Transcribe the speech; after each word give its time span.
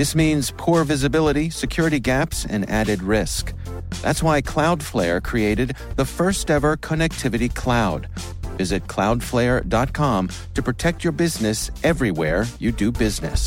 This 0.00 0.14
means 0.14 0.50
poor 0.56 0.82
visibility, 0.84 1.50
security 1.50 2.00
gaps, 2.00 2.46
and 2.46 2.66
added 2.70 3.02
risk. 3.02 3.52
That's 4.00 4.22
why 4.22 4.40
Cloudflare 4.40 5.22
created 5.22 5.76
the 5.96 6.06
first 6.06 6.50
ever 6.50 6.78
connectivity 6.78 7.54
cloud. 7.54 8.08
Visit 8.56 8.86
cloudflare.com 8.86 10.30
to 10.54 10.62
protect 10.62 11.04
your 11.04 11.12
business 11.12 11.70
everywhere 11.84 12.46
you 12.58 12.72
do 12.72 12.90
business. 12.90 13.46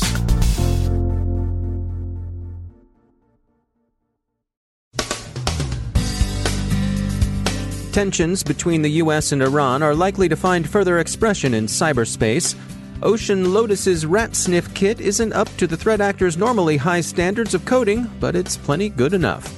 Tensions 7.90 8.44
between 8.44 8.82
the 8.82 8.92
U.S. 9.02 9.32
and 9.32 9.42
Iran 9.42 9.82
are 9.82 9.96
likely 9.96 10.28
to 10.28 10.36
find 10.36 10.70
further 10.70 11.00
expression 11.00 11.52
in 11.52 11.66
cyberspace. 11.66 12.54
Ocean 13.02 13.52
Lotus's 13.52 14.04
RatSniff 14.04 14.74
kit 14.74 15.00
isn't 15.00 15.32
up 15.32 15.48
to 15.56 15.66
the 15.66 15.76
threat 15.76 16.00
actor's 16.00 16.36
normally 16.36 16.76
high 16.76 17.00
standards 17.00 17.54
of 17.54 17.64
coding, 17.64 18.10
but 18.20 18.36
it's 18.36 18.56
plenty 18.56 18.88
good 18.88 19.12
enough. 19.12 19.52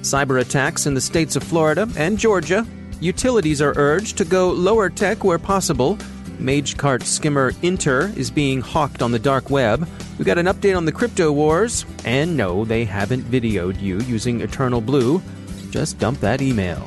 Cyber 0.00 0.40
attacks 0.40 0.86
in 0.86 0.94
the 0.94 1.00
states 1.00 1.36
of 1.36 1.42
Florida 1.42 1.88
and 1.96 2.18
Georgia. 2.18 2.66
Utilities 3.00 3.62
are 3.62 3.74
urged 3.76 4.18
to 4.18 4.24
go 4.24 4.50
lower 4.50 4.90
tech 4.90 5.24
where 5.24 5.38
possible. 5.38 5.96
Magecart 6.38 7.02
skimmer 7.02 7.52
Inter 7.62 8.12
is 8.16 8.30
being 8.30 8.60
hawked 8.60 9.02
on 9.02 9.12
the 9.12 9.18
dark 9.18 9.50
web. 9.50 9.86
We 10.18 10.24
got 10.24 10.38
an 10.38 10.46
update 10.46 10.76
on 10.76 10.84
the 10.84 10.92
crypto 10.92 11.32
wars. 11.32 11.86
And 12.04 12.36
no, 12.36 12.64
they 12.64 12.84
haven't 12.84 13.22
videoed 13.22 13.80
you 13.80 14.00
using 14.00 14.40
Eternal 14.40 14.80
Blue. 14.80 15.22
Just 15.70 15.98
dump 15.98 16.20
that 16.20 16.42
email. 16.42 16.86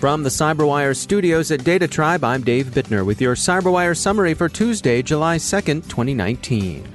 From 0.00 0.22
the 0.22 0.30
CyberWire 0.30 0.96
studios 0.96 1.50
at 1.50 1.62
Data 1.62 1.86
Tribe, 1.86 2.24
I'm 2.24 2.42
Dave 2.42 2.68
Bittner 2.68 3.04
with 3.04 3.20
your 3.20 3.34
CyberWire 3.34 3.94
summary 3.94 4.32
for 4.32 4.48
Tuesday, 4.48 5.02
July 5.02 5.36
2nd, 5.36 5.86
2019. 5.90 6.88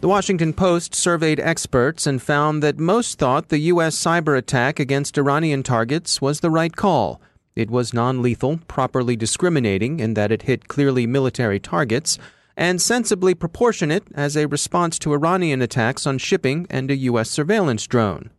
The 0.00 0.06
Washington 0.06 0.52
Post 0.52 0.94
surveyed 0.94 1.40
experts 1.40 2.06
and 2.06 2.22
found 2.22 2.62
that 2.62 2.78
most 2.78 3.18
thought 3.18 3.48
the 3.48 3.58
U.S. 3.58 3.96
cyber 3.96 4.38
attack 4.38 4.78
against 4.78 5.18
Iranian 5.18 5.64
targets 5.64 6.22
was 6.22 6.38
the 6.38 6.52
right 6.52 6.76
call. 6.76 7.20
It 7.56 7.68
was 7.68 7.92
non 7.92 8.22
lethal, 8.22 8.60
properly 8.68 9.16
discriminating 9.16 9.98
in 9.98 10.14
that 10.14 10.30
it 10.30 10.42
hit 10.42 10.68
clearly 10.68 11.08
military 11.08 11.58
targets, 11.58 12.16
and 12.56 12.80
sensibly 12.80 13.34
proportionate 13.34 14.04
as 14.14 14.36
a 14.36 14.46
response 14.46 15.00
to 15.00 15.14
Iranian 15.14 15.60
attacks 15.60 16.06
on 16.06 16.18
shipping 16.18 16.64
and 16.70 16.92
a 16.92 16.96
U.S. 17.10 17.28
surveillance 17.28 17.88
drone. 17.88 18.30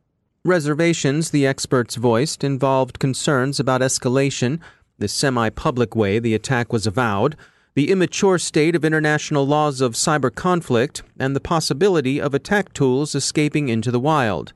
Reservations 0.45 1.31
the 1.31 1.47
experts 1.47 1.95
voiced 1.95 2.43
involved 2.43 2.99
concerns 2.99 3.61
about 3.61 3.79
escalation, 3.79 4.59
the 4.99 5.07
semi 5.07 5.49
public 5.49 5.95
way 5.95 6.19
the 6.19 6.35
attack 6.35 6.73
was 6.73 6.85
avowed, 6.85 7.37
the 7.75 7.89
immature 7.89 8.37
state 8.37 8.75
of 8.75 8.83
international 8.83 9.47
laws 9.47 9.79
of 9.79 9.93
cyber 9.93 10.35
conflict, 10.35 11.01
and 11.17 11.33
the 11.33 11.39
possibility 11.39 12.19
of 12.19 12.33
attack 12.33 12.73
tools 12.73 13.15
escaping 13.15 13.69
into 13.69 13.89
the 13.89 14.01
wild. 14.01 14.51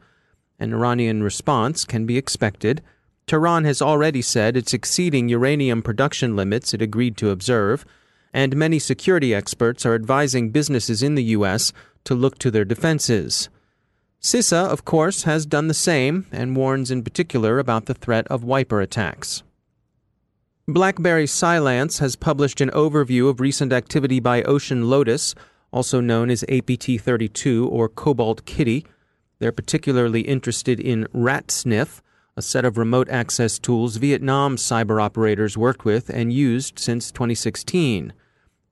An 0.59 0.73
Iranian 0.73 1.23
response 1.23 1.85
can 1.85 2.05
be 2.05 2.17
expected. 2.17 2.83
Tehran 3.25 3.63
has 3.63 3.81
already 3.81 4.21
said 4.21 4.57
it's 4.57 4.73
exceeding 4.73 5.29
uranium 5.29 5.81
production 5.81 6.35
limits 6.35 6.73
it 6.73 6.81
agreed 6.81 7.15
to 7.15 7.29
observe, 7.29 7.85
and 8.33 8.57
many 8.57 8.77
security 8.77 9.33
experts 9.33 9.85
are 9.85 9.95
advising 9.95 10.49
businesses 10.49 11.01
in 11.01 11.15
the 11.15 11.23
U.S. 11.39 11.71
to 12.03 12.13
look 12.13 12.37
to 12.39 12.51
their 12.51 12.65
defenses. 12.65 13.47
CISA, 14.21 14.67
of 14.67 14.83
course, 14.83 15.23
has 15.23 15.45
done 15.45 15.67
the 15.67 15.73
same 15.73 16.25
and 16.31 16.55
warns 16.55 16.91
in 16.91 17.03
particular 17.03 17.59
about 17.59 17.85
the 17.85 17.93
threat 17.93 18.27
of 18.27 18.43
wiper 18.43 18.81
attacks. 18.81 19.43
BlackBerry 20.67 21.27
Cylance 21.27 21.99
has 21.99 22.17
published 22.17 22.59
an 22.59 22.71
overview 22.71 23.29
of 23.29 23.39
recent 23.39 23.71
activity 23.71 24.19
by 24.19 24.43
Ocean 24.43 24.89
Lotus, 24.89 25.33
also 25.71 26.01
known 26.01 26.29
as 26.29 26.43
APT 26.49 26.99
32 26.99 27.67
or 27.67 27.87
Cobalt 27.87 28.43
Kitty. 28.45 28.85
They're 29.39 29.51
particularly 29.51 30.21
interested 30.21 30.79
in 30.79 31.05
RatSniff, 31.13 32.01
a 32.35 32.41
set 32.41 32.65
of 32.65 32.77
remote 32.77 33.07
access 33.09 33.57
tools 33.57 33.95
Vietnam 33.97 34.57
cyber 34.57 35.01
operators 35.01 35.57
worked 35.57 35.85
with 35.85 36.09
and 36.09 36.33
used 36.33 36.79
since 36.79 37.11
2016. 37.11 38.11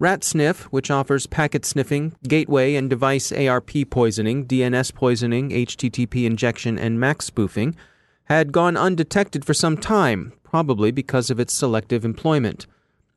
RatSniff, 0.01 0.63
which 0.65 0.91
offers 0.91 1.25
packet 1.25 1.63
sniffing, 1.63 2.13
gateway 2.27 2.75
and 2.75 2.89
device 2.89 3.31
ARP 3.31 3.71
poisoning, 3.89 4.45
DNS 4.45 4.93
poisoning, 4.93 5.51
HTTP 5.51 6.25
injection, 6.25 6.77
and 6.77 6.99
MAC 6.99 7.21
spoofing, 7.21 7.77
had 8.25 8.51
gone 8.51 8.75
undetected 8.75 9.45
for 9.45 9.53
some 9.53 9.77
time, 9.77 10.33
probably 10.43 10.91
because 10.91 11.29
of 11.29 11.39
its 11.39 11.53
selective 11.53 12.03
employment. 12.03 12.67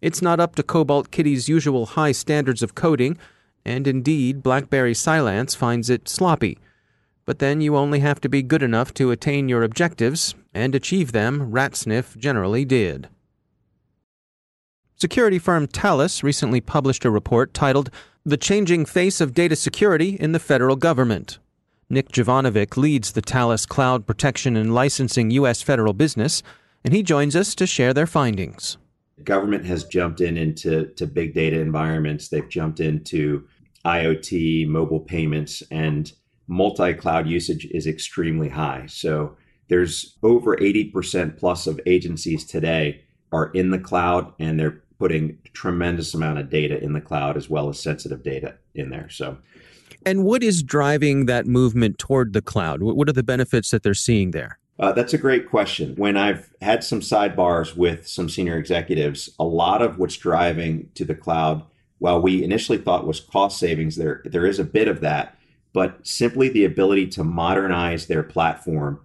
It's 0.01 0.23
not 0.23 0.39
up 0.39 0.55
to 0.55 0.63
Cobalt 0.63 1.11
Kitty's 1.11 1.49
usual 1.49 1.87
high 1.87 2.13
standards 2.13 2.63
of 2.63 2.77
coding, 2.77 3.19
and 3.65 3.89
indeed, 3.89 4.45
BlackBerry 4.45 4.95
Cylance 4.95 5.57
finds 5.57 5.91
it 5.91 6.09
sloppy. 6.09 6.59
But 7.25 7.41
then 7.41 7.61
you 7.61 7.77
only 7.77 7.99
have 8.01 8.21
to 8.21 8.29
be 8.29 8.43
good 8.43 8.63
enough 8.63 8.95
to 8.95 9.11
attain 9.11 9.49
your 9.49 9.65
objectives, 9.65 10.37
and 10.55 10.77
achieve 10.77 11.11
them, 11.11 11.51
RatSniff 11.51 12.17
generally 12.17 12.65
did. 12.65 13.09
Security 15.01 15.39
firm 15.39 15.69
Thales 15.69 16.25
recently 16.25 16.61
published 16.61 17.05
a 17.05 17.11
report 17.11 17.55
titled 17.55 17.89
The 18.25 18.37
Changing 18.37 18.85
Face 18.85 19.21
of 19.21 19.33
Data 19.33 19.55
Security 19.55 20.17
in 20.19 20.33
the 20.33 20.41
Federal 20.41 20.75
Government. 20.75 21.39
Nick 21.89 22.09
Jovanovic 22.09 22.77
leads 22.77 23.13
the 23.13 23.21
Thales 23.21 23.65
Cloud 23.65 24.09
Protection 24.09 24.57
and 24.57 24.75
Licensing 24.75 25.31
U.S. 25.31 25.63
federal 25.63 25.93
business, 25.93 26.43
and 26.83 26.93
he 26.93 27.05
joins 27.05 27.37
us 27.37 27.55
to 27.55 27.65
share 27.65 27.95
their 27.95 28.09
findings. 28.09 28.77
The 29.19 29.23
government 29.23 29.67
has 29.67 29.85
jumped 29.85 30.21
in 30.21 30.37
into 30.37 30.87
to 30.97 31.07
big 31.07 31.33
data 31.33 31.61
environments. 31.61 32.29
They've 32.29 32.49
jumped 32.49 32.81
into 32.81 33.47
IoT, 33.85 34.67
mobile 34.67 34.99
payments, 34.99 35.63
and 35.71 36.13
multi 36.49 36.93
cloud 36.93 37.29
usage 37.29 37.67
is 37.67 37.87
extremely 37.87 38.49
high. 38.49 38.87
So 38.89 39.37
there's 39.69 40.19
over 40.25 40.57
80% 40.57 41.39
plus 41.39 41.69
of 41.69 41.79
agencies 41.87 42.45
today 42.45 43.05
are 43.31 43.51
in 43.53 43.71
the 43.71 43.79
cloud 43.79 44.33
and 44.41 44.59
they're 44.59 44.83
putting 44.99 45.39
tremendous 45.53 46.15
amount 46.15 46.39
of 46.39 46.51
data 46.51 46.83
in 46.83 46.93
the 46.93 47.01
cloud 47.01 47.37
as 47.37 47.49
well 47.49 47.69
as 47.69 47.81
sensitive 47.81 48.23
data 48.23 48.55
in 48.75 48.91
there. 48.91 49.09
So, 49.09 49.39
and 50.05 50.25
what 50.25 50.43
is 50.43 50.63
driving 50.63 51.27
that 51.27 51.47
movement 51.47 51.99
toward 51.99 52.33
the 52.33 52.43
cloud? 52.43 52.83
What 52.83 53.09
are 53.09 53.13
the 53.13 53.23
benefits 53.23 53.71
that 53.71 53.83
they're 53.83 53.95
seeing 53.95 54.33
there? 54.33 54.59
Uh, 54.79 54.93
that's 54.93 55.13
a 55.13 55.19
great 55.19 55.51
question. 55.51 55.95
When 55.97 56.17
I've 56.17 56.51
had 56.63 56.85
some 56.85 57.01
sidebars 57.01 57.77
with 57.77 58.07
some 58.07 58.29
senior 58.29 58.57
executives, 58.57 59.29
a 59.39 59.45
lot 59.45 59.83
of 59.83 59.99
what's 59.99 60.17
driving 60.17 60.89
to 60.95 61.05
the 61.05 61.17
cloud, 61.17 61.65
while 61.99 62.21
we 62.21 62.45
initially 62.45 62.79
thought 62.79 63.07
was 63.07 63.19
cost 63.19 63.59
savings, 63.59 63.97
there 63.97 64.23
there 64.25 64.47
is 64.47 64.61
a 64.61 64.65
bit 64.65 64.87
of 64.87 65.01
that, 65.01 65.37
but 65.73 66.07
simply 66.07 66.49
the 66.49 66.65
ability 66.65 67.09
to 67.09 67.25
modernize 67.25 68.07
their 68.07 68.23
platform 68.23 69.01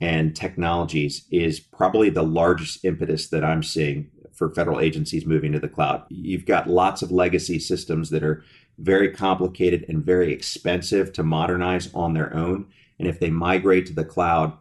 and 0.00 0.36
technologies 0.36 1.24
is 1.30 1.58
probably 1.58 2.10
the 2.10 2.22
largest 2.22 2.84
impetus 2.84 3.28
that 3.28 3.44
I'm 3.44 3.62
seeing 3.62 4.10
for 4.34 4.50
federal 4.50 4.80
agencies 4.80 5.26
moving 5.26 5.52
to 5.52 5.60
the 5.60 5.68
cloud. 5.68 6.02
You've 6.08 6.46
got 6.46 6.68
lots 6.68 7.02
of 7.02 7.10
legacy 7.10 7.58
systems 7.58 8.10
that 8.10 8.22
are 8.22 8.44
very 8.78 9.10
complicated 9.10 9.84
and 9.88 10.04
very 10.04 10.32
expensive 10.32 11.12
to 11.12 11.22
modernize 11.22 11.92
on 11.94 12.14
their 12.14 12.34
own. 12.34 12.66
And 12.98 13.08
if 13.08 13.20
they 13.20 13.30
migrate 13.30 13.86
to 13.86 13.92
the 13.92 14.04
cloud, 14.04 14.52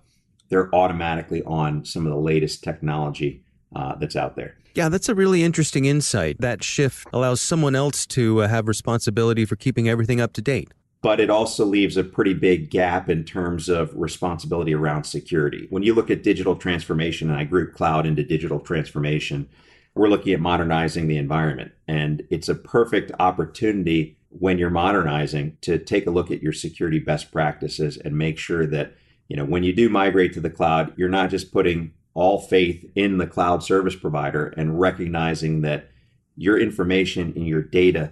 they're 0.50 0.74
automatically 0.74 1.42
on 1.44 1.84
some 1.86 2.06
of 2.06 2.12
the 2.12 2.20
latest 2.20 2.64
technology 2.64 3.44
uh, 3.76 3.96
that's 3.96 4.16
out 4.16 4.36
there. 4.36 4.56
Yeah, 4.76 4.90
that's 4.90 5.10
a 5.10 5.16
really 5.16 5.44
interesting 5.44 5.86
insight. 5.86 6.38
That 6.40 6.64
shift 6.64 7.08
allows 7.14 7.42
someone 7.42 7.76
else 7.76 8.06
to 8.08 8.44
uh, 8.44 8.48
have 8.48 8.68
responsibility 8.68 9.46
for 9.46 9.56
keeping 9.56 9.88
everything 9.88 10.22
up 10.22 10.34
to 10.34 10.42
date 10.42 10.70
but 11.04 11.20
it 11.20 11.30
also 11.30 11.66
leaves 11.66 11.98
a 11.98 12.04
pretty 12.04 12.34
big 12.34 12.70
gap 12.70 13.10
in 13.10 13.26
terms 13.26 13.68
of 13.68 13.92
responsibility 13.94 14.74
around 14.74 15.04
security. 15.04 15.68
When 15.70 15.84
you 15.84 15.94
look 15.94 16.10
at 16.10 16.24
digital 16.24 16.56
transformation, 16.56 17.30
and 17.30 17.38
I 17.38 17.44
group 17.44 17.76
cloud 17.76 18.06
into 18.06 18.24
digital 18.24 18.60
transformation, 18.62 19.50
we're 19.96 20.10
looking 20.10 20.34
at 20.34 20.40
modernizing 20.40 21.08
the 21.08 21.18
environment. 21.18 21.72
And 21.88 22.24
it's 22.30 22.50
a 22.50 22.56
perfect 22.56 23.12
opportunity 23.20 24.18
when 24.30 24.58
you're 24.58 24.70
modernizing 24.70 25.58
to 25.62 25.78
take 25.78 26.08
a 26.08 26.12
look 26.12 26.32
at 26.32 26.42
your 26.42 26.54
security 26.54 27.00
best 27.00 27.32
practices 27.32 27.98
and 27.98 28.18
make 28.18 28.38
sure 28.38 28.66
that, 28.68 28.94
you 29.28 29.38
know, 29.38 29.46
when 29.46 29.64
you 29.64 29.74
do 29.74 29.90
migrate 29.90 30.34
to 30.34 30.40
the 30.42 30.50
cloud, 30.50 30.94
you're 30.98 31.10
not 31.10 31.30
just 31.30 31.52
putting 31.52 31.94
all 32.16 32.40
faith 32.40 32.90
in 32.96 33.18
the 33.18 33.28
cloud 33.28 33.64
service 33.64 33.96
provider 33.96 34.48
and 34.58 34.80
recognizing 34.80 35.62
that 35.62 35.90
your 36.36 36.60
information 36.60 37.34
and 37.36 37.48
your 37.48 37.62
data 37.62 38.12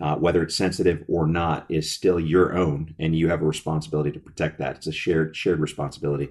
uh, 0.00 0.16
whether 0.16 0.42
it's 0.42 0.56
sensitive 0.56 1.04
or 1.08 1.26
not, 1.26 1.66
is 1.68 1.90
still 1.90 2.18
your 2.18 2.56
own, 2.56 2.94
and 2.98 3.14
you 3.14 3.28
have 3.28 3.42
a 3.42 3.46
responsibility 3.46 4.10
to 4.10 4.20
protect 4.20 4.58
that. 4.58 4.76
It's 4.76 4.86
a 4.86 4.92
shared 4.92 5.36
shared 5.36 5.60
responsibility. 5.60 6.30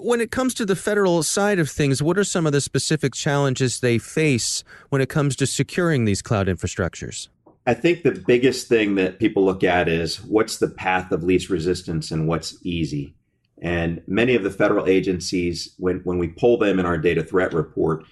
When 0.00 0.20
it 0.20 0.30
comes 0.30 0.54
to 0.54 0.64
the 0.64 0.76
federal 0.76 1.24
side 1.24 1.58
of 1.58 1.68
things, 1.68 2.00
what 2.00 2.18
are 2.18 2.24
some 2.24 2.46
of 2.46 2.52
the 2.52 2.60
specific 2.60 3.14
challenges 3.14 3.80
they 3.80 3.98
face 3.98 4.62
when 4.90 5.00
it 5.00 5.08
comes 5.08 5.34
to 5.36 5.46
securing 5.46 6.04
these 6.04 6.22
cloud 6.22 6.46
infrastructures? 6.46 7.28
I 7.66 7.74
think 7.74 8.02
the 8.02 8.12
biggest 8.12 8.68
thing 8.68 8.94
that 8.94 9.18
people 9.18 9.44
look 9.44 9.64
at 9.64 9.88
is 9.88 10.22
what's 10.22 10.58
the 10.58 10.68
path 10.68 11.10
of 11.10 11.24
least 11.24 11.50
resistance 11.50 12.12
and 12.12 12.28
what's 12.28 12.56
easy. 12.62 13.14
And 13.60 14.00
many 14.06 14.36
of 14.36 14.44
the 14.44 14.50
federal 14.50 14.86
agencies, 14.86 15.74
when, 15.78 15.98
when 16.04 16.18
we 16.18 16.28
pull 16.28 16.58
them 16.58 16.78
in 16.78 16.86
our 16.86 16.96
data 16.96 17.24
threat 17.24 17.52
report, 17.52 18.04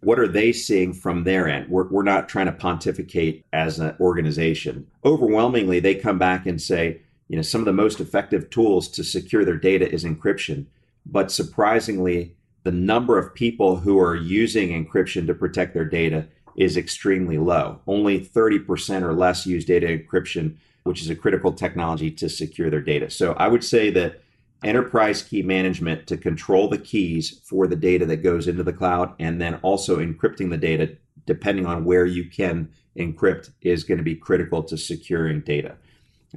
what 0.00 0.18
are 0.18 0.28
they 0.28 0.50
seeing 0.52 0.94
from 0.94 1.24
their 1.24 1.46
end? 1.46 1.68
We're, 1.68 1.88
we're 1.88 2.02
not 2.02 2.28
trying 2.28 2.46
to 2.46 2.52
pontificate 2.52 3.44
as 3.52 3.78
an 3.78 3.94
organization. 4.00 4.86
Overwhelmingly, 5.04 5.80
they 5.80 5.94
come 5.94 6.18
back 6.18 6.46
and 6.46 6.60
say, 6.60 7.02
you 7.28 7.36
know, 7.36 7.42
some 7.42 7.60
of 7.60 7.66
the 7.66 7.72
most 7.72 8.00
effective 8.00 8.48
tools 8.48 8.88
to 8.88 9.04
secure 9.04 9.44
their 9.44 9.56
data 9.56 9.90
is 9.90 10.04
encryption. 10.04 10.66
But 11.06 11.30
surprisingly, 11.30 12.36
the 12.62 12.72
number 12.72 13.18
of 13.18 13.34
people 13.34 13.76
who 13.76 13.98
are 14.00 14.16
using 14.16 14.70
encryption 14.70 15.26
to 15.26 15.34
protect 15.34 15.74
their 15.74 15.84
data 15.84 16.26
is 16.56 16.76
extremely 16.76 17.38
low. 17.38 17.80
Only 17.86 18.20
30% 18.20 19.02
or 19.02 19.12
less 19.12 19.46
use 19.46 19.64
data 19.64 19.86
encryption, 19.86 20.56
which 20.84 21.02
is 21.02 21.10
a 21.10 21.16
critical 21.16 21.52
technology 21.52 22.10
to 22.12 22.28
secure 22.28 22.70
their 22.70 22.80
data. 22.80 23.10
So 23.10 23.34
I 23.34 23.48
would 23.48 23.64
say 23.64 23.90
that 23.90 24.22
enterprise 24.62 25.22
key 25.22 25.42
management 25.42 26.06
to 26.06 26.16
control 26.16 26.68
the 26.68 26.78
keys 26.78 27.40
for 27.44 27.66
the 27.66 27.76
data 27.76 28.06
that 28.06 28.22
goes 28.22 28.48
into 28.48 28.62
the 28.62 28.72
cloud 28.72 29.14
and 29.18 29.40
then 29.40 29.56
also 29.56 29.98
encrypting 29.98 30.50
the 30.50 30.56
data 30.56 30.96
depending 31.26 31.66
on 31.66 31.84
where 31.84 32.06
you 32.06 32.28
can 32.28 32.70
encrypt 32.98 33.50
is 33.62 33.84
going 33.84 33.98
to 33.98 34.04
be 34.04 34.14
critical 34.14 34.62
to 34.62 34.76
securing 34.76 35.40
data. 35.40 35.76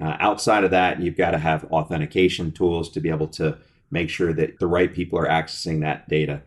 Uh, 0.02 0.16
outside 0.20 0.64
of 0.64 0.72
that, 0.72 1.02
you've 1.02 1.18
got 1.18 1.32
to 1.32 1.38
have 1.38 1.66
authentication 1.66 2.52
tools 2.52 2.90
to 2.90 3.00
be 3.00 3.10
able 3.10 3.28
to 3.28 3.58
make 3.92 4.10
sure 4.10 4.34
that 4.34 4.60
the 4.60 4.68
right 4.68 4.94
people 4.94 5.18
are 5.20 5.28
accessing 5.28 5.82
that 5.82 6.08
data 6.10 6.42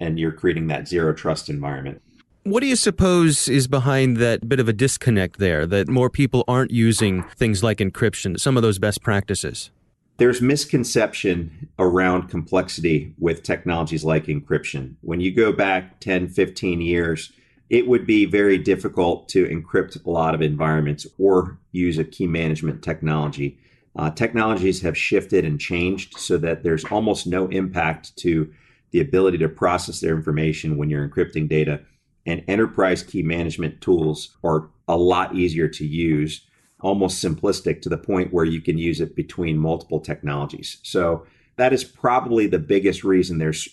and 0.00 0.18
you're 0.18 0.32
creating 0.32 0.68
that 0.68 0.88
zero 0.88 1.12
trust 1.12 1.48
environment. 1.48 2.00
What 2.44 2.60
do 2.60 2.66
you 2.66 2.76
suppose 2.76 3.48
is 3.48 3.66
behind 3.66 4.16
that 4.18 4.48
bit 4.48 4.60
of 4.60 4.68
a 4.68 4.72
disconnect 4.72 5.38
there, 5.38 5.66
that 5.66 5.88
more 5.88 6.08
people 6.08 6.44
aren't 6.48 6.70
using 6.70 7.24
things 7.36 7.62
like 7.62 7.78
encryption, 7.78 8.38
some 8.40 8.56
of 8.56 8.62
those 8.62 8.78
best 8.78 9.02
practices? 9.02 9.70
There's 10.16 10.40
misconception 10.40 11.68
around 11.78 12.28
complexity 12.28 13.14
with 13.18 13.42
technologies 13.42 14.04
like 14.04 14.26
encryption. 14.26 14.94
When 15.02 15.20
you 15.20 15.32
go 15.32 15.52
back 15.52 16.00
10, 16.00 16.28
15 16.28 16.80
years, 16.80 17.32
it 17.70 17.86
would 17.86 18.06
be 18.06 18.24
very 18.24 18.56
difficult 18.56 19.28
to 19.28 19.46
encrypt 19.46 20.02
a 20.04 20.10
lot 20.10 20.34
of 20.34 20.40
environments 20.40 21.06
or 21.18 21.58
use 21.72 21.98
a 21.98 22.04
key 22.04 22.26
management 22.26 22.82
technology. 22.82 23.58
Uh, 23.98 24.10
technologies 24.10 24.80
have 24.80 24.96
shifted 24.96 25.44
and 25.44 25.60
changed 25.60 26.16
so 26.16 26.38
that 26.38 26.62
there's 26.62 26.84
almost 26.84 27.26
no 27.26 27.48
impact 27.48 28.16
to 28.16 28.50
the 28.92 29.00
ability 29.00 29.36
to 29.36 29.48
process 29.48 29.98
their 29.98 30.16
information 30.16 30.76
when 30.76 30.88
you're 30.88 31.06
encrypting 31.06 31.48
data. 31.48 31.80
And 32.24 32.44
enterprise 32.46 33.02
key 33.02 33.22
management 33.22 33.80
tools 33.80 34.36
are 34.44 34.68
a 34.86 34.96
lot 34.96 35.34
easier 35.34 35.66
to 35.68 35.84
use, 35.84 36.46
almost 36.80 37.22
simplistic 37.22 37.82
to 37.82 37.88
the 37.88 37.98
point 37.98 38.32
where 38.32 38.44
you 38.44 38.60
can 38.60 38.78
use 38.78 39.00
it 39.00 39.16
between 39.16 39.58
multiple 39.58 39.98
technologies. 39.98 40.78
So 40.84 41.26
that 41.56 41.72
is 41.72 41.82
probably 41.82 42.46
the 42.46 42.60
biggest 42.60 43.02
reason 43.02 43.38
there's 43.38 43.68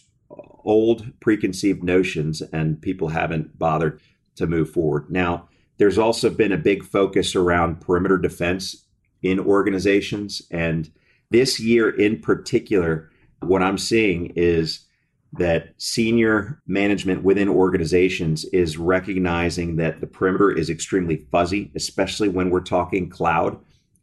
old 0.66 1.06
preconceived 1.20 1.84
notions 1.84 2.42
and 2.42 2.82
people 2.82 3.10
haven't 3.10 3.60
bothered 3.60 4.02
to 4.38 4.48
move 4.48 4.72
forward. 4.72 5.10
Now, 5.12 5.48
there's 5.78 6.00
also 6.00 6.32
been 6.32 6.52
a 6.52 6.58
big 6.58 6.84
focus 6.84 7.36
around 7.36 7.82
perimeter 7.82 8.18
defense 8.18 8.85
in 9.26 9.40
organizations. 9.40 10.42
And 10.52 10.92
this 11.32 11.60
year 11.60 11.90
in 11.90 12.22
particular, 12.22 13.10
what 13.42 13.64
I'm 13.64 13.78
seeing 13.78 14.28
is 14.36 14.86
that 15.34 15.74
senior 15.78 16.62
management 16.66 17.24
within 17.24 17.50
organizations 17.50 18.46
is 18.46 18.78
recognizing 18.78 19.76
that 19.78 20.00
the 20.00 20.08
perimeter 20.08 20.52
is 20.52 20.70
extremely 20.70 21.26
fuzzy, 21.32 21.72
especially 21.76 22.30
when 22.30 22.50
we're 22.50 22.62
talking 22.62 23.10
cloud. 23.10 23.58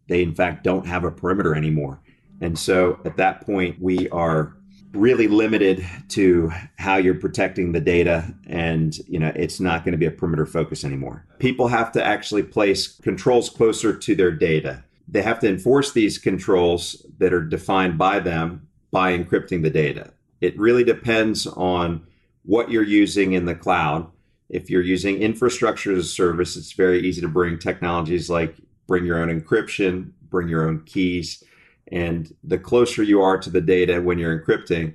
They, 0.09 0.23
in 0.23 0.35
fact, 0.35 0.65
don't 0.65 0.87
have 0.87 1.05
a 1.05 1.11
perimeter 1.11 1.55
anymore. 1.55 2.01
And 2.41 2.59
so 2.59 2.99
at 3.05 3.17
that 3.17 3.47
point, 3.47 3.81
we 3.81 4.11
are 4.11 4.57
really 4.93 5.29
limited 5.29 5.87
to 6.09 6.53
how 6.77 6.97
you're 6.97 7.15
protecting 7.15 7.73
the 7.73 7.81
data 7.81 8.35
and 8.47 8.99
you 9.09 9.19
know 9.19 9.33
it's 9.35 9.59
not 9.59 9.85
going 9.85 9.93
to 9.93 9.99
be 9.99 10.07
a 10.07 10.11
perimeter 10.11 10.45
focus 10.45 10.85
anymore 10.85 11.25
people 11.39 11.69
have 11.69 11.91
to 11.91 12.05
actually 12.05 12.43
place 12.43 12.99
controls 12.99 13.49
closer 13.49 13.97
to 13.97 14.15
their 14.15 14.31
data 14.31 14.85
they 15.13 15.23
have 15.23 15.39
to 15.41 15.49
enforce 15.49 15.93
these 15.93 16.19
controls 16.19 17.07
that 17.19 17.35
are 17.35 17.45
defined 17.45 17.99
by 17.99 18.19
them 18.19 18.67
by 18.91 19.17
encrypting 19.17 19.63
the 19.63 19.71
data. 19.71 20.13
It 20.41 20.59
really 20.59 20.85
depends 20.85 21.47
on 21.47 22.07
what 22.45 22.71
you're 22.71 22.83
using 22.83 23.35
in 23.35 23.45
the 23.45 23.55
cloud. 23.55 24.11
If 24.49 24.71
you're 24.71 24.83
using 24.83 25.19
infrastructure 25.19 25.93
as 25.93 26.07
a 26.07 26.09
service, 26.09 26.57
it's 26.57 26.73
very 26.73 27.01
easy 27.07 27.21
to 27.21 27.29
bring 27.29 27.59
technologies 27.59 28.31
like 28.31 28.57
bring 28.87 29.05
your 29.05 29.19
own 29.19 29.29
encryption, 29.29 30.13
bring 30.31 30.49
your 30.49 30.67
own 30.67 30.83
keys. 30.85 31.45
And 31.91 32.35
the 32.43 32.59
closer 32.59 33.03
you 33.03 33.21
are 33.21 33.39
to 33.39 33.51
the 33.51 33.61
data 33.61 34.01
when 34.01 34.19
you're 34.19 34.39
encrypting, 34.39 34.95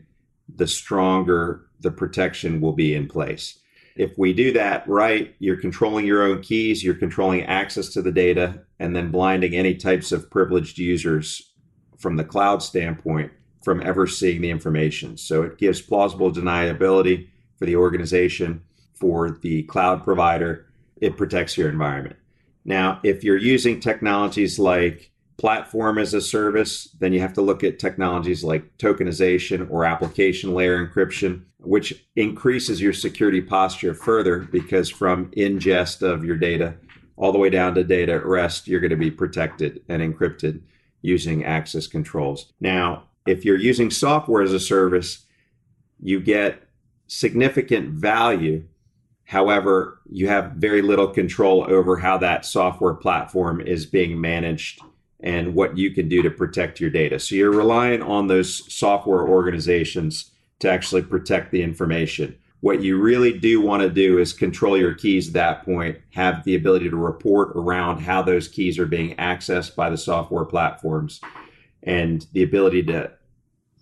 the 0.53 0.67
stronger 0.67 1.67
the 1.79 1.91
protection 1.91 2.59
will 2.59 2.73
be 2.73 2.95
in 2.95 3.07
place. 3.07 3.59
If 3.97 4.17
we 4.17 4.31
do 4.33 4.51
that 4.53 4.87
right, 4.87 5.35
you're 5.39 5.57
controlling 5.57 6.05
your 6.05 6.23
own 6.23 6.41
keys, 6.41 6.83
you're 6.83 6.93
controlling 6.93 7.43
access 7.43 7.89
to 7.89 8.01
the 8.01 8.11
data, 8.11 8.61
and 8.79 8.95
then 8.95 9.11
blinding 9.11 9.55
any 9.55 9.75
types 9.75 10.11
of 10.11 10.29
privileged 10.29 10.77
users 10.77 11.53
from 11.97 12.15
the 12.15 12.23
cloud 12.23 12.61
standpoint 12.61 13.31
from 13.63 13.81
ever 13.81 14.05
seeing 14.05 14.41
the 14.41 14.51
information. 14.51 15.17
So 15.17 15.41
it 15.41 15.57
gives 15.57 15.81
plausible 15.81 16.31
deniability 16.31 17.27
for 17.57 17.65
the 17.65 17.75
organization, 17.75 18.61
for 18.93 19.31
the 19.41 19.63
cloud 19.63 20.03
provider. 20.03 20.67
It 21.01 21.17
protects 21.17 21.57
your 21.57 21.69
environment. 21.69 22.15
Now, 22.65 22.99
if 23.03 23.23
you're 23.23 23.37
using 23.37 23.79
technologies 23.79 24.59
like 24.59 25.11
platform 25.37 25.99
as 25.99 26.13
a 26.13 26.21
service, 26.21 26.89
then 26.99 27.13
you 27.13 27.19
have 27.19 27.33
to 27.33 27.41
look 27.41 27.63
at 27.63 27.79
technologies 27.79 28.43
like 28.43 28.77
tokenization 28.77 29.69
or 29.69 29.85
application 29.85 30.53
layer 30.53 30.85
encryption, 30.85 31.43
which 31.59 32.05
increases 32.15 32.81
your 32.81 32.93
security 32.93 33.41
posture 33.41 33.93
further 33.93 34.39
because 34.39 34.89
from 34.89 35.29
ingest 35.31 36.01
of 36.01 36.25
your 36.25 36.37
data 36.37 36.75
all 37.17 37.31
the 37.31 37.39
way 37.39 37.49
down 37.49 37.75
to 37.75 37.83
data 37.83 38.13
at 38.13 38.25
rest, 38.25 38.67
you're 38.67 38.79
going 38.79 38.91
to 38.91 38.95
be 38.95 39.11
protected 39.11 39.81
and 39.89 40.01
encrypted 40.01 40.61
using 41.01 41.43
access 41.43 41.87
controls. 41.87 42.53
Now, 42.59 43.03
if 43.25 43.43
you're 43.43 43.59
using 43.59 43.91
software 43.91 44.43
as 44.43 44.53
a 44.53 44.59
service, 44.59 45.25
you 45.99 46.19
get 46.19 46.63
significant 47.07 47.89
value. 47.89 48.65
However, 49.25 49.99
you 50.09 50.27
have 50.27 50.53
very 50.53 50.81
little 50.81 51.07
control 51.07 51.65
over 51.67 51.97
how 51.97 52.17
that 52.19 52.45
software 52.45 52.93
platform 52.93 53.61
is 53.61 53.85
being 53.85 54.21
managed 54.21 54.81
and 55.19 55.55
what 55.55 55.77
you 55.77 55.91
can 55.91 56.07
do 56.07 56.21
to 56.21 56.29
protect 56.29 56.79
your 56.79 56.89
data. 56.89 57.19
So 57.19 57.35
you're 57.35 57.51
relying 57.51 58.01
on 58.01 58.27
those 58.27 58.71
software 58.73 59.27
organizations 59.27 60.31
to 60.59 60.69
actually 60.69 61.01
protect 61.01 61.51
the 61.51 61.63
information. 61.63 62.37
What 62.61 62.81
you 62.81 62.99
really 62.99 63.37
do 63.37 63.61
want 63.61 63.83
to 63.83 63.89
do 63.89 64.17
is 64.17 64.33
control 64.33 64.77
your 64.77 64.93
keys 64.93 65.27
at 65.27 65.33
that 65.33 65.63
point, 65.63 65.99
have 66.13 66.43
the 66.43 66.55
ability 66.55 66.89
to 66.89 66.95
report 66.95 67.55
around 67.55 67.99
how 67.99 68.21
those 68.21 68.47
keys 68.47 68.79
are 68.79 68.87
being 68.87 69.15
accessed 69.15 69.75
by 69.75 69.89
the 69.89 69.97
software 69.97 70.45
platforms, 70.45 71.21
and 71.83 72.25
the 72.33 72.41
ability 72.43 72.83
to 72.83 73.11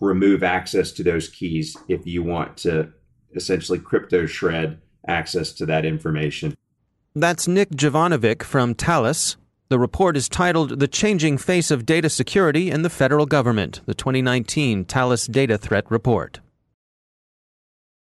remove 0.02 0.44
access 0.44 0.92
to 0.92 1.04
those 1.04 1.30
keys 1.30 1.78
if 1.88 2.06
you 2.06 2.22
want 2.22 2.58
to 2.58 2.92
essentially 3.34 3.80
crypto 3.80 4.26
shred 4.26 4.80
access 5.08 5.54
to 5.54 5.66
that 5.66 5.86
information. 5.86 6.56
That's 7.16 7.48
Nick 7.48 7.70
Jovanovic 7.70 8.44
from 8.44 8.74
Thales. 8.74 9.38
The 9.68 9.80
report 9.80 10.16
is 10.16 10.30
titled 10.30 10.80
The 10.80 10.88
Changing 10.88 11.40
Face 11.40 11.72
of 11.72 11.88
Data 11.88 12.08
Security 12.08 12.70
in 12.70 12.84
the 12.84 12.90
Federal 12.90 13.26
Government, 13.26 13.82
the 13.88 13.96
2019 13.96 14.86
Thales 14.86 15.26
Data 15.26 15.58
Threat 15.58 15.90
Report. 15.90 16.40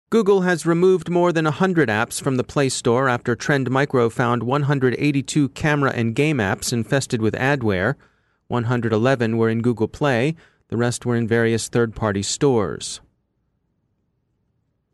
Google 0.09 0.41
has 0.43 0.65
removed 0.65 1.09
more 1.09 1.33
than 1.33 1.43
100 1.43 1.89
apps 1.89 2.21
from 2.21 2.37
the 2.37 2.45
Play 2.45 2.69
Store 2.69 3.09
after 3.09 3.35
Trend 3.35 3.69
Micro 3.69 4.09
found 4.09 4.43
182 4.43 5.49
camera 5.49 5.91
and 5.93 6.15
game 6.15 6.37
apps 6.37 6.71
infested 6.71 7.21
with 7.21 7.33
adware. 7.33 7.95
111 8.47 9.35
were 9.35 9.49
in 9.49 9.61
Google 9.61 9.89
Play, 9.89 10.37
the 10.69 10.77
rest 10.77 11.05
were 11.05 11.17
in 11.17 11.27
various 11.27 11.67
third 11.67 11.93
party 11.93 12.23
stores. 12.23 13.01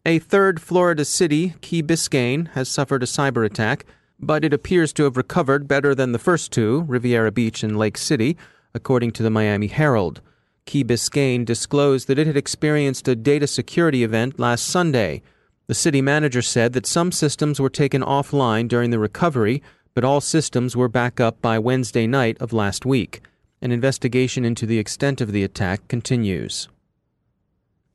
A 0.07 0.17
third 0.17 0.59
Florida 0.59 1.05
city, 1.05 1.53
Key 1.61 1.83
Biscayne, 1.83 2.47
has 2.53 2.67
suffered 2.67 3.03
a 3.03 3.07
cyber 3.07 3.45
attack 3.45 3.85
but 4.19 4.43
it 4.43 4.53
appears 4.53 4.91
to 4.93 5.03
have 5.03 5.17
recovered 5.17 5.67
better 5.67 5.93
than 5.93 6.11
the 6.11 6.19
first 6.19 6.51
two, 6.51 6.83
Riviera 6.87 7.31
Beach 7.31 7.63
and 7.63 7.77
Lake 7.77 7.97
City, 7.97 8.37
according 8.73 9.11
to 9.11 9.23
the 9.23 9.29
Miami 9.29 9.67
Herald. 9.67 10.21
Key 10.65 10.83
Biscayne 10.83 11.45
disclosed 11.45 12.07
that 12.07 12.19
it 12.19 12.27
had 12.27 12.37
experienced 12.37 13.07
a 13.07 13.15
data 13.15 13.47
security 13.47 14.03
event 14.03 14.39
last 14.39 14.65
Sunday. 14.65 15.21
The 15.67 15.73
city 15.73 16.01
manager 16.01 16.41
said 16.41 16.73
that 16.73 16.85
some 16.85 17.11
systems 17.11 17.59
were 17.59 17.69
taken 17.69 18.01
offline 18.01 18.67
during 18.67 18.89
the 18.89 18.99
recovery, 18.99 19.63
but 19.93 20.03
all 20.03 20.21
systems 20.21 20.75
were 20.75 20.89
back 20.89 21.19
up 21.19 21.41
by 21.41 21.57
Wednesday 21.57 22.05
night 22.05 22.37
of 22.39 22.53
last 22.53 22.85
week. 22.85 23.21
An 23.61 23.71
investigation 23.71 24.45
into 24.45 24.65
the 24.65 24.77
extent 24.77 25.21
of 25.21 25.31
the 25.31 25.43
attack 25.43 25.87
continues. 25.87 26.67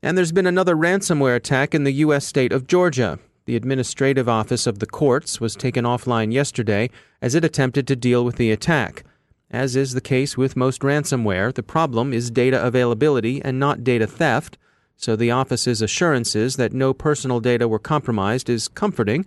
And 0.01 0.17
there's 0.17 0.33
been 0.33 0.47
another 0.47 0.75
ransomware 0.75 1.35
attack 1.35 1.73
in 1.73 1.85
the 1.85 1.93
U.S. 1.93 2.25
state 2.25 2.51
of 2.51 2.67
Georgia. 2.67 3.19
The 3.45 3.55
administrative 3.57 4.29
office 4.29 4.65
of 4.65 4.79
the 4.79 4.85
courts 4.85 5.41
was 5.41 5.55
taken 5.55 5.83
offline 5.83 6.31
yesterday 6.31 6.89
as 7.21 7.35
it 7.35 7.43
attempted 7.43 7.87
to 7.87 7.95
deal 7.95 8.23
with 8.23 8.37
the 8.37 8.51
attack. 8.51 9.03
As 9.51 9.75
is 9.75 9.93
the 9.93 10.01
case 10.01 10.37
with 10.37 10.55
most 10.55 10.81
ransomware, 10.81 11.53
the 11.53 11.61
problem 11.61 12.13
is 12.13 12.31
data 12.31 12.65
availability 12.65 13.41
and 13.43 13.59
not 13.59 13.83
data 13.83 14.07
theft, 14.07 14.57
so 14.95 15.15
the 15.15 15.31
office's 15.31 15.81
assurances 15.81 16.55
that 16.55 16.73
no 16.73 16.93
personal 16.93 17.39
data 17.41 17.67
were 17.67 17.79
compromised 17.79 18.49
is 18.49 18.69
comforting, 18.69 19.25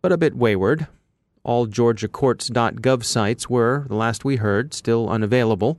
but 0.00 0.12
a 0.12 0.16
bit 0.16 0.34
wayward. 0.34 0.86
All 1.44 1.66
GeorgiaCourts.gov 1.66 3.04
sites 3.04 3.50
were, 3.50 3.84
the 3.88 3.94
last 3.94 4.24
we 4.24 4.36
heard, 4.36 4.72
still 4.72 5.08
unavailable. 5.08 5.78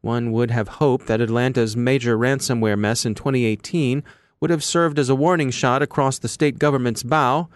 One 0.00 0.32
would 0.32 0.50
have 0.50 0.68
hoped 0.68 1.06
that 1.06 1.20
Atlanta's 1.20 1.76
major 1.76 2.16
ransomware 2.16 2.78
mess 2.78 3.04
in 3.04 3.14
2018 3.14 4.02
would 4.40 4.50
have 4.50 4.64
served 4.64 4.98
as 4.98 5.08
a 5.08 5.14
warning 5.14 5.50
shot 5.50 5.82
across 5.82 6.18
the 6.18 6.28
state 6.28 6.58
government's 6.58 7.02
bow, 7.02 7.48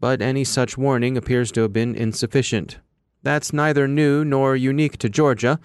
but 0.00 0.22
any 0.22 0.44
such 0.44 0.78
warning 0.78 1.16
appears 1.16 1.52
to 1.52 1.62
have 1.62 1.72
been 1.72 1.94
insufficient. 1.94 2.78
That's 3.22 3.52
neither 3.52 3.86
new 3.86 4.24
nor 4.24 4.56
unique 4.56 4.96
to 4.98 5.08
Georgia. 5.08 5.60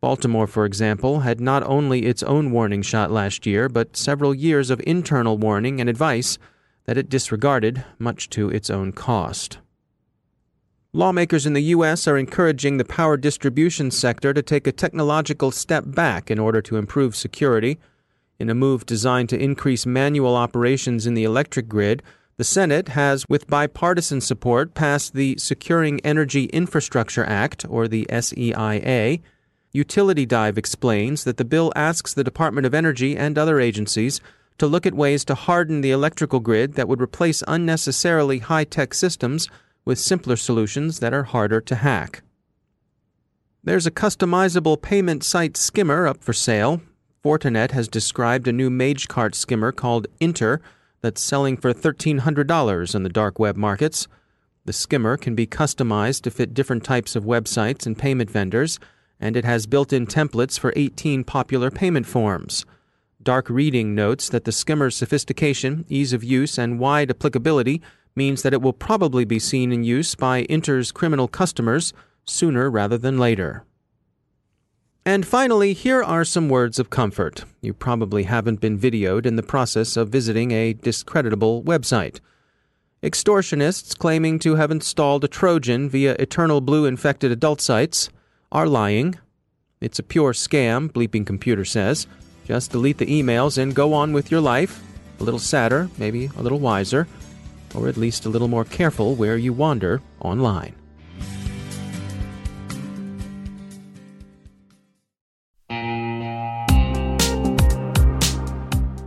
Baltimore, 0.00 0.46
for 0.46 0.64
example, 0.64 1.20
had 1.20 1.40
not 1.40 1.62
only 1.62 2.06
its 2.06 2.22
own 2.22 2.50
warning 2.50 2.82
shot 2.82 3.10
last 3.10 3.46
year, 3.46 3.68
but 3.68 3.96
several 3.96 4.34
years 4.34 4.70
of 4.70 4.82
internal 4.86 5.38
warning 5.38 5.80
and 5.80 5.88
advice 5.88 6.38
that 6.84 6.98
it 6.98 7.08
disregarded, 7.08 7.84
much 7.98 8.28
to 8.30 8.48
its 8.48 8.70
own 8.70 8.92
cost. 8.92 9.58
Lawmakers 10.92 11.44
in 11.44 11.52
the 11.52 11.62
U.S. 11.74 12.08
are 12.08 12.16
encouraging 12.16 12.78
the 12.78 12.84
power 12.84 13.16
distribution 13.16 13.90
sector 13.90 14.32
to 14.32 14.42
take 14.42 14.66
a 14.66 14.72
technological 14.72 15.50
step 15.50 15.84
back 15.86 16.30
in 16.30 16.38
order 16.38 16.62
to 16.62 16.76
improve 16.76 17.14
security. 17.14 17.78
In 18.38 18.50
a 18.50 18.54
move 18.54 18.84
designed 18.84 19.28
to 19.30 19.38
increase 19.38 19.86
manual 19.86 20.36
operations 20.36 21.06
in 21.06 21.14
the 21.14 21.24
electric 21.24 21.68
grid, 21.68 22.02
the 22.36 22.44
Senate 22.44 22.88
has, 22.88 23.24
with 23.28 23.46
bipartisan 23.46 24.20
support, 24.20 24.74
passed 24.74 25.14
the 25.14 25.36
Securing 25.38 26.00
Energy 26.00 26.44
Infrastructure 26.46 27.24
Act, 27.24 27.64
or 27.68 27.88
the 27.88 28.06
SEIA. 28.10 29.22
Utility 29.72 30.26
Dive 30.26 30.58
explains 30.58 31.24
that 31.24 31.38
the 31.38 31.44
bill 31.46 31.72
asks 31.74 32.12
the 32.12 32.24
Department 32.24 32.66
of 32.66 32.74
Energy 32.74 33.16
and 33.16 33.38
other 33.38 33.58
agencies 33.58 34.20
to 34.58 34.66
look 34.66 34.86
at 34.86 34.94
ways 34.94 35.24
to 35.24 35.34
harden 35.34 35.80
the 35.80 35.90
electrical 35.90 36.40
grid 36.40 36.74
that 36.74 36.88
would 36.88 37.00
replace 37.00 37.42
unnecessarily 37.48 38.38
high 38.38 38.64
tech 38.64 38.92
systems 38.92 39.48
with 39.84 39.98
simpler 39.98 40.36
solutions 40.36 41.00
that 41.00 41.14
are 41.14 41.24
harder 41.24 41.60
to 41.60 41.74
hack. 41.74 42.22
There's 43.64 43.86
a 43.86 43.90
customizable 43.90 44.80
payment 44.80 45.24
site 45.24 45.56
skimmer 45.56 46.06
up 46.06 46.22
for 46.22 46.32
sale. 46.32 46.80
Fortinet 47.24 47.72
has 47.72 47.88
described 47.88 48.46
a 48.46 48.52
new 48.52 48.70
MageCart 48.70 49.34
skimmer 49.34 49.72
called 49.72 50.06
Inter 50.20 50.60
that's 51.00 51.20
selling 51.20 51.56
for 51.56 51.72
$1,300 51.72 52.94
in 52.94 53.02
the 53.02 53.08
dark 53.08 53.38
web 53.38 53.56
markets. 53.56 54.08
The 54.64 54.72
skimmer 54.72 55.16
can 55.16 55.34
be 55.34 55.46
customized 55.46 56.22
to 56.22 56.30
fit 56.30 56.54
different 56.54 56.84
types 56.84 57.14
of 57.16 57.24
websites 57.24 57.86
and 57.86 57.96
payment 57.96 58.30
vendors, 58.30 58.78
and 59.20 59.36
it 59.36 59.44
has 59.44 59.66
built 59.66 59.92
in 59.92 60.06
templates 60.06 60.58
for 60.58 60.72
18 60.76 61.24
popular 61.24 61.70
payment 61.70 62.06
forms. 62.06 62.64
Dark 63.22 63.48
Reading 63.50 63.94
notes 63.94 64.28
that 64.28 64.44
the 64.44 64.52
skimmer's 64.52 64.96
sophistication, 64.96 65.84
ease 65.88 66.12
of 66.12 66.22
use, 66.22 66.58
and 66.58 66.78
wide 66.78 67.10
applicability 67.10 67.82
means 68.14 68.42
that 68.42 68.52
it 68.52 68.62
will 68.62 68.72
probably 68.72 69.24
be 69.24 69.38
seen 69.38 69.72
in 69.72 69.84
use 69.84 70.14
by 70.14 70.42
Inter's 70.42 70.92
criminal 70.92 71.28
customers 71.28 71.92
sooner 72.24 72.70
rather 72.70 72.96
than 72.98 73.18
later. 73.18 73.64
And 75.06 75.24
finally, 75.24 75.72
here 75.72 76.02
are 76.02 76.24
some 76.24 76.48
words 76.48 76.80
of 76.80 76.90
comfort. 76.90 77.44
You 77.60 77.72
probably 77.72 78.24
haven't 78.24 78.60
been 78.60 78.76
videoed 78.76 79.24
in 79.24 79.36
the 79.36 79.42
process 79.44 79.96
of 79.96 80.08
visiting 80.08 80.50
a 80.50 80.72
discreditable 80.72 81.62
website. 81.62 82.18
Extortionists 83.04 83.96
claiming 83.96 84.40
to 84.40 84.56
have 84.56 84.72
installed 84.72 85.22
a 85.22 85.28
Trojan 85.28 85.88
via 85.88 86.16
Eternal 86.18 86.60
Blue 86.60 86.86
infected 86.86 87.30
adult 87.30 87.60
sites 87.60 88.10
are 88.50 88.66
lying. 88.66 89.14
It's 89.80 90.00
a 90.00 90.02
pure 90.02 90.32
scam, 90.32 90.90
Bleeping 90.90 91.24
Computer 91.24 91.64
says. 91.64 92.08
Just 92.44 92.72
delete 92.72 92.98
the 92.98 93.06
emails 93.06 93.58
and 93.58 93.76
go 93.76 93.94
on 93.94 94.12
with 94.12 94.32
your 94.32 94.40
life. 94.40 94.82
A 95.20 95.22
little 95.22 95.38
sadder, 95.38 95.88
maybe 95.98 96.30
a 96.36 96.42
little 96.42 96.58
wiser 96.58 97.06
or 97.76 97.88
at 97.88 97.96
least 97.96 98.26
a 98.26 98.28
little 98.28 98.48
more 98.48 98.64
careful 98.64 99.14
where 99.14 99.36
you 99.36 99.52
wander 99.52 100.00
online. 100.20 100.74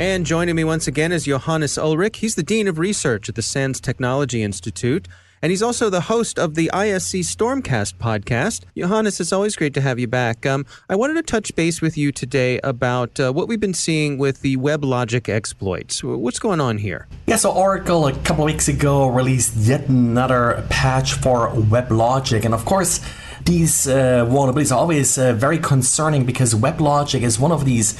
And 0.00 0.24
joining 0.24 0.56
me 0.56 0.64
once 0.64 0.86
again 0.88 1.12
is 1.12 1.26
Johannes 1.26 1.76
Ulrich. 1.76 2.20
He's 2.20 2.34
the 2.34 2.42
Dean 2.42 2.66
of 2.68 2.78
Research 2.78 3.28
at 3.28 3.34
the 3.34 3.42
SANS 3.42 3.82
Technology 3.82 4.42
Institute. 4.42 5.06
and 5.42 5.50
he's 5.50 5.62
also 5.62 5.90
the 5.90 6.00
host 6.00 6.38
of 6.38 6.54
the 6.54 6.70
ISC 6.72 7.20
Stormcast 7.20 7.96
podcast. 7.96 8.62
Johannes, 8.74 9.20
it's 9.20 9.30
always 9.30 9.56
great 9.56 9.74
to 9.74 9.82
have 9.82 9.98
you 9.98 10.06
back. 10.06 10.46
Um, 10.46 10.64
I 10.88 10.96
wanted 10.96 11.14
to 11.14 11.22
touch 11.22 11.54
base 11.54 11.82
with 11.82 11.98
you 11.98 12.12
today 12.12 12.60
about 12.64 13.20
uh, 13.20 13.30
what 13.32 13.46
we've 13.46 13.60
been 13.60 13.74
seeing 13.74 14.16
with 14.16 14.40
the 14.40 14.56
WebLogic 14.56 15.28
exploits. 15.28 16.02
What's 16.02 16.38
going 16.38 16.62
on 16.62 16.78
here? 16.78 17.06
Yeah, 17.26 17.36
so 17.36 17.50
Oracle 17.52 18.06
a 18.06 18.14
couple 18.20 18.46
weeks 18.46 18.68
ago 18.68 19.06
released 19.08 19.54
yet 19.56 19.86
another 19.88 20.64
patch 20.70 21.12
for 21.12 21.50
WebLogic, 21.50 22.46
and 22.46 22.54
of 22.54 22.64
course, 22.64 23.00
these 23.44 23.88
uh, 23.88 24.26
vulnerabilities 24.26 24.72
are 24.72 24.78
always 24.78 25.16
uh, 25.16 25.32
very 25.32 25.58
concerning 25.58 26.24
because 26.24 26.54
WebLogic 26.54 27.22
is 27.22 27.38
one 27.38 27.52
of 27.52 27.64
these 27.64 27.98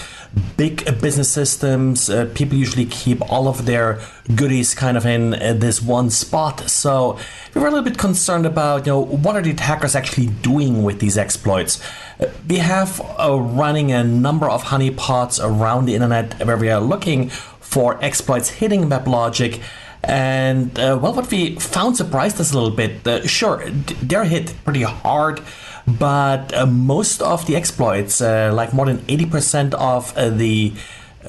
big 0.57 0.85
business 1.01 1.31
systems. 1.31 2.11
Uh, 2.11 2.31
people 2.35 2.57
usually 2.57 2.85
keep 2.87 3.21
all 3.31 3.49
of 3.49 3.67
their 3.67 4.01
goodies 4.35 4.75
kind 4.75 4.97
of 4.97 5.07
in 5.07 5.35
uh, 5.35 5.55
this 5.55 5.83
one 5.83 6.11
spot. 6.11 6.69
So 6.69 7.19
we 7.55 7.61
were 7.61 7.69
a 7.69 7.71
little 7.71 7.85
bit 7.85 7.99
concerned 7.99 8.47
about, 8.47 8.87
you 8.87 8.93
know, 8.93 9.01
what 9.01 9.35
are 9.37 9.43
the 9.43 9.51
attackers 9.51 9.95
actually 9.95 10.27
doing 10.27 10.83
with 10.83 11.01
these 11.01 11.17
exploits? 11.17 11.81
Uh, 12.21 12.27
we 12.49 12.59
have 12.59 13.01
uh, 13.19 13.39
running 13.41 13.93
a 13.93 14.05
number 14.05 14.49
of 14.49 14.65
honeypots 14.65 15.43
around 15.43 15.87
the 15.87 15.95
internet 15.95 16.45
where 16.47 16.57
we 16.57 16.69
are 16.69 16.81
looking 16.81 17.31
for 17.61 18.03
exploits 18.05 18.51
hitting 18.51 18.91
WebLogic. 18.91 19.63
And 20.03 20.79
uh, 20.79 20.99
well, 21.01 21.15
what 21.15 21.31
we 21.31 21.57
found 21.57 21.97
surprised 21.97 22.41
us 22.41 22.53
a 22.53 22.55
little 22.55 22.71
bit. 22.75 23.07
Uh, 23.07 23.27
sure, 23.27 23.69
they're 24.03 24.25
hit 24.25 24.55
pretty 24.65 24.83
hard, 24.83 25.41
but 25.87 26.55
uh, 26.55 26.67
most 26.67 27.21
of 27.23 27.47
the 27.47 27.57
exploits, 27.57 28.21
uh, 28.21 28.51
like 28.55 28.73
more 28.73 28.87
than 28.87 28.99
80% 28.99 29.75
of 29.75 30.17
uh, 30.17 30.31
the 30.31 30.73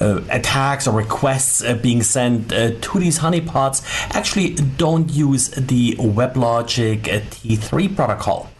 uh, 0.00 0.20
attacks 0.30 0.86
or 0.86 0.96
requests 0.96 1.62
being 1.82 2.02
sent 2.02 2.48
to 2.48 2.98
these 2.98 3.18
honeypots, 3.18 3.82
actually 4.14 4.54
don't 4.54 5.10
use 5.10 5.48
the 5.50 5.94
WebLogic 5.96 7.02
T3 7.02 7.94
protocol. 7.94 8.51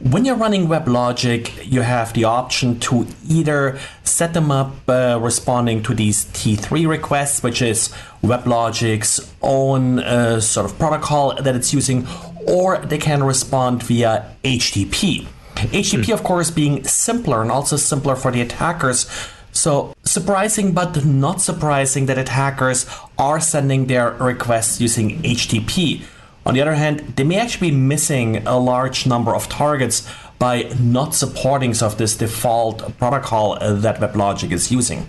When 0.00 0.24
you're 0.24 0.34
running 0.34 0.66
WebLogic, 0.66 1.70
you 1.70 1.80
have 1.80 2.12
the 2.12 2.24
option 2.24 2.80
to 2.80 3.06
either 3.28 3.78
set 4.02 4.34
them 4.34 4.50
up 4.50 4.72
uh, 4.88 5.18
responding 5.22 5.84
to 5.84 5.94
these 5.94 6.24
T3 6.26 6.88
requests, 6.88 7.40
which 7.42 7.62
is 7.62 7.94
WebLogic's 8.20 9.32
own 9.42 10.00
uh, 10.00 10.40
sort 10.40 10.66
of 10.66 10.76
protocol 10.76 11.40
that 11.40 11.54
it's 11.54 11.72
using, 11.72 12.04
or 12.48 12.78
they 12.78 12.98
can 12.98 13.22
respond 13.22 13.84
via 13.84 14.34
HTTP. 14.42 15.28
HTTP, 15.54 16.12
of 16.12 16.24
course, 16.24 16.50
being 16.50 16.82
simpler 16.82 17.40
and 17.40 17.52
also 17.52 17.76
simpler 17.76 18.16
for 18.16 18.32
the 18.32 18.40
attackers. 18.40 19.08
So, 19.52 19.94
surprising 20.04 20.72
but 20.72 21.04
not 21.04 21.40
surprising 21.40 22.06
that 22.06 22.18
attackers 22.18 22.86
are 23.18 23.38
sending 23.38 23.86
their 23.86 24.10
requests 24.14 24.80
using 24.80 25.22
HTTP. 25.22 26.02
On 26.46 26.54
the 26.54 26.60
other 26.62 26.74
hand, 26.74 27.00
they 27.16 27.24
may 27.24 27.38
actually 27.40 27.72
be 27.72 27.76
missing 27.76 28.46
a 28.46 28.56
large 28.56 29.04
number 29.04 29.34
of 29.34 29.48
targets 29.48 30.08
by 30.38 30.70
not 30.78 31.12
supporting 31.12 31.74
sort 31.74 31.92
of 31.92 31.98
this 31.98 32.16
default 32.16 32.96
protocol 32.98 33.58
uh, 33.60 33.74
that 33.74 33.98
WebLogic 33.98 34.52
is 34.52 34.70
using. 34.70 35.08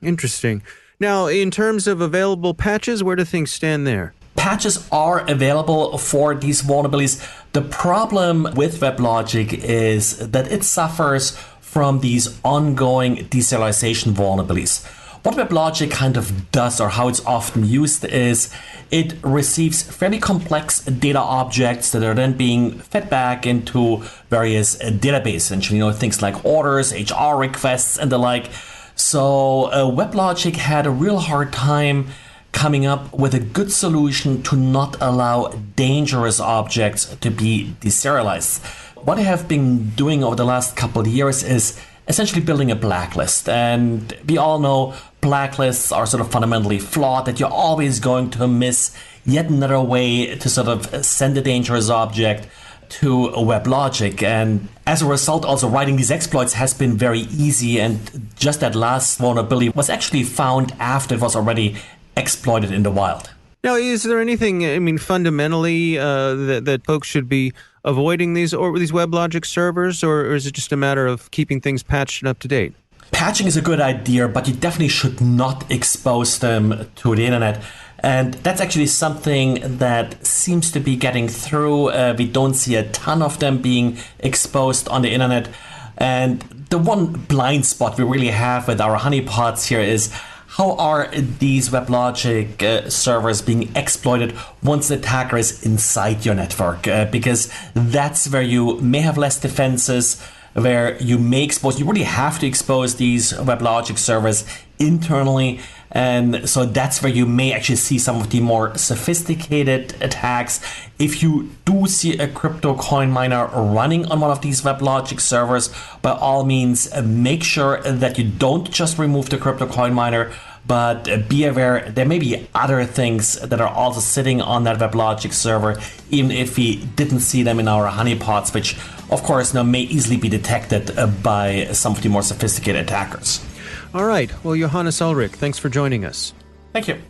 Interesting. 0.00 0.62
Now, 0.98 1.26
in 1.26 1.50
terms 1.50 1.86
of 1.86 2.00
available 2.00 2.54
patches, 2.54 3.04
where 3.04 3.16
do 3.16 3.24
things 3.24 3.50
stand 3.52 3.86
there? 3.86 4.14
Patches 4.36 4.88
are 4.90 5.20
available 5.28 5.98
for 5.98 6.34
these 6.34 6.62
vulnerabilities. 6.62 7.20
The 7.52 7.62
problem 7.62 8.48
with 8.54 8.80
WebLogic 8.80 9.52
is 9.52 10.16
that 10.30 10.50
it 10.50 10.64
suffers 10.64 11.36
from 11.60 12.00
these 12.00 12.40
ongoing 12.42 13.16
deserialization 13.28 14.12
vulnerabilities. 14.12 14.86
What 15.22 15.36
WebLogic 15.36 15.90
kind 15.90 16.16
of 16.16 16.50
does, 16.50 16.80
or 16.80 16.88
how 16.88 17.08
it's 17.08 17.22
often 17.26 17.66
used, 17.66 18.06
is 18.06 18.50
it 18.90 19.14
receives 19.22 19.82
fairly 19.82 20.18
complex 20.18 20.80
data 20.80 21.18
objects 21.18 21.92
that 21.92 22.02
are 22.02 22.14
then 22.14 22.38
being 22.38 22.78
fed 22.78 23.10
back 23.10 23.46
into 23.46 24.02
various 24.30 24.76
databases, 24.78 25.36
essentially, 25.36 25.78
you 25.78 25.84
know, 25.84 25.92
things 25.92 26.22
like 26.22 26.42
orders, 26.42 26.94
HR 26.94 27.36
requests, 27.36 27.98
and 27.98 28.10
the 28.10 28.16
like. 28.16 28.48
So 28.94 29.64
uh, 29.66 29.90
WebLogic 29.90 30.56
had 30.56 30.86
a 30.86 30.90
real 30.90 31.18
hard 31.18 31.52
time 31.52 32.06
coming 32.52 32.86
up 32.86 33.12
with 33.12 33.34
a 33.34 33.40
good 33.40 33.70
solution 33.70 34.42
to 34.44 34.56
not 34.56 34.96
allow 35.02 35.48
dangerous 35.76 36.40
objects 36.40 37.04
to 37.16 37.30
be 37.30 37.74
deserialized. 37.80 38.64
What 39.04 39.18
I 39.18 39.22
have 39.22 39.46
been 39.46 39.90
doing 39.90 40.24
over 40.24 40.34
the 40.34 40.46
last 40.46 40.76
couple 40.76 41.02
of 41.02 41.08
years 41.08 41.42
is 41.42 41.78
essentially 42.08 42.40
building 42.40 42.70
a 42.70 42.76
blacklist. 42.76 43.48
And 43.48 44.12
we 44.26 44.36
all 44.36 44.58
know 44.58 44.94
blacklists 45.20 45.94
are 45.94 46.06
sort 46.06 46.20
of 46.20 46.30
fundamentally 46.30 46.78
flawed, 46.78 47.26
that 47.26 47.38
you're 47.38 47.48
always 47.48 48.00
going 48.00 48.30
to 48.30 48.48
miss 48.48 48.96
yet 49.24 49.50
another 49.50 49.80
way 49.80 50.34
to 50.36 50.48
sort 50.48 50.68
of 50.68 51.04
send 51.04 51.36
a 51.36 51.42
dangerous 51.42 51.90
object 51.90 52.48
to 52.88 53.28
WebLogic. 53.36 54.22
And 54.22 54.68
as 54.86 55.02
a 55.02 55.06
result, 55.06 55.44
also 55.44 55.68
writing 55.68 55.96
these 55.96 56.10
exploits 56.10 56.54
has 56.54 56.74
been 56.74 56.96
very 56.96 57.20
easy. 57.20 57.80
And 57.80 58.30
just 58.36 58.60
that 58.60 58.74
last 58.74 59.18
vulnerability 59.18 59.68
was 59.70 59.88
actually 59.88 60.24
found 60.24 60.74
after 60.80 61.14
it 61.14 61.20
was 61.20 61.36
already 61.36 61.76
exploited 62.16 62.72
in 62.72 62.82
the 62.82 62.90
wild. 62.90 63.30
Now, 63.62 63.74
is 63.74 64.04
there 64.04 64.20
anything, 64.20 64.64
I 64.64 64.78
mean, 64.78 64.98
fundamentally 64.98 65.98
uh, 65.98 66.34
that, 66.34 66.64
that 66.64 66.86
folks 66.86 67.06
should 67.06 67.28
be 67.28 67.52
avoiding 67.84 68.34
these 68.34 68.54
or 68.54 68.78
these 68.78 68.90
WebLogic 68.90 69.44
servers, 69.44 70.02
or, 70.02 70.22
or 70.22 70.34
is 70.34 70.46
it 70.46 70.54
just 70.54 70.72
a 70.72 70.76
matter 70.76 71.06
of 71.06 71.30
keeping 71.30 71.60
things 71.60 71.82
patched 71.82 72.22
and 72.22 72.28
up 72.28 72.38
to 72.40 72.48
date? 72.48 72.74
Patching 73.12 73.46
is 73.46 73.56
a 73.56 73.62
good 73.62 73.80
idea, 73.80 74.28
but 74.28 74.48
you 74.48 74.54
definitely 74.54 74.88
should 74.88 75.20
not 75.20 75.70
expose 75.70 76.38
them 76.38 76.90
to 76.96 77.14
the 77.14 77.26
internet. 77.26 77.62
And 78.02 78.34
that's 78.34 78.60
actually 78.60 78.86
something 78.86 79.78
that 79.78 80.24
seems 80.24 80.72
to 80.72 80.80
be 80.80 80.96
getting 80.96 81.28
through. 81.28 81.88
Uh, 81.88 82.14
we 82.16 82.26
don't 82.26 82.54
see 82.54 82.76
a 82.76 82.88
ton 82.90 83.20
of 83.20 83.38
them 83.38 83.60
being 83.60 83.98
exposed 84.20 84.88
on 84.88 85.02
the 85.02 85.10
internet. 85.10 85.50
And 85.98 86.40
the 86.70 86.78
one 86.78 87.12
blind 87.12 87.66
spot 87.66 87.98
we 87.98 88.04
really 88.04 88.28
have 88.28 88.68
with 88.68 88.80
our 88.80 88.98
honeypots 88.98 89.68
here 89.68 89.80
is 89.80 90.10
how 90.56 90.72
are 90.76 91.08
these 91.14 91.68
WebLogic 91.68 92.62
uh, 92.62 92.90
servers 92.90 93.40
being 93.40 93.70
exploited 93.76 94.34
once 94.62 94.88
the 94.88 94.96
attacker 94.96 95.36
is 95.36 95.62
inside 95.64 96.24
your 96.24 96.34
network? 96.34 96.88
Uh, 96.88 97.04
because 97.04 97.52
that's 97.74 98.28
where 98.28 98.42
you 98.42 98.80
may 98.80 99.00
have 99.00 99.16
less 99.16 99.38
defenses, 99.38 100.20
where 100.54 101.00
you 101.00 101.18
may 101.18 101.44
expose, 101.44 101.78
you 101.78 101.86
really 101.86 102.02
have 102.02 102.38
to 102.40 102.46
expose 102.46 102.96
these 102.96 103.32
WebLogic 103.32 103.98
servers 103.98 104.44
internally. 104.78 105.60
And 105.92 106.48
so 106.48 106.64
that's 106.64 107.02
where 107.02 107.12
you 107.12 107.26
may 107.26 107.52
actually 107.52 107.76
see 107.76 107.98
some 107.98 108.20
of 108.20 108.30
the 108.30 108.40
more 108.40 108.76
sophisticated 108.76 109.94
attacks. 110.00 110.60
If 110.98 111.22
you 111.22 111.50
do 111.64 111.86
see 111.86 112.16
a 112.18 112.28
crypto 112.28 112.76
coin 112.76 113.10
miner 113.10 113.46
running 113.46 114.06
on 114.06 114.20
one 114.20 114.30
of 114.30 114.40
these 114.40 114.62
WebLogic 114.62 115.20
servers, 115.20 115.70
by 116.00 116.12
all 116.12 116.44
means, 116.44 116.94
make 117.02 117.42
sure 117.42 117.80
that 117.82 118.18
you 118.18 118.24
don't 118.24 118.70
just 118.70 118.98
remove 118.98 119.30
the 119.30 119.38
crypto 119.38 119.66
coin 119.66 119.92
miner, 119.92 120.32
but 120.66 121.28
be 121.28 121.44
aware 121.44 121.90
there 121.90 122.06
may 122.06 122.20
be 122.20 122.46
other 122.54 122.84
things 122.84 123.40
that 123.40 123.60
are 123.60 123.68
also 123.68 123.98
sitting 123.98 124.40
on 124.40 124.62
that 124.64 124.78
WebLogic 124.78 125.32
server, 125.32 125.80
even 126.10 126.30
if 126.30 126.56
we 126.56 126.76
didn't 126.94 127.20
see 127.20 127.42
them 127.42 127.58
in 127.58 127.66
our 127.66 127.90
honeypots, 127.90 128.54
which 128.54 128.76
of 129.10 129.22
course 129.22 129.52
now 129.54 129.62
may 129.62 129.82
easily 129.82 130.16
be 130.16 130.28
detected 130.28 130.96
uh, 130.98 131.06
by 131.06 131.66
some 131.72 131.92
of 131.92 132.02
the 132.02 132.08
more 132.08 132.22
sophisticated 132.22 132.82
attackers. 132.82 133.44
All 133.92 134.04
right. 134.04 134.30
Well, 134.44 134.56
Johannes 134.56 135.00
Ulrich, 135.00 135.32
thanks 135.32 135.58
for 135.58 135.68
joining 135.68 136.04
us. 136.04 136.32
Thank 136.72 136.88
you. 136.88 137.00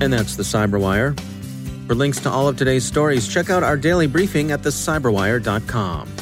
And 0.00 0.12
that's 0.12 0.34
the 0.34 0.42
Cyberwire. 0.42 1.18
For 1.86 1.94
links 1.94 2.18
to 2.20 2.30
all 2.30 2.48
of 2.48 2.56
today's 2.56 2.84
stories, 2.84 3.28
check 3.28 3.50
out 3.50 3.62
our 3.62 3.76
daily 3.76 4.08
briefing 4.08 4.50
at 4.50 4.62
thecyberwire.com. 4.62 6.21